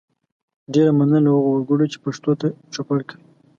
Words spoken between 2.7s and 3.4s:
چوپړ کوي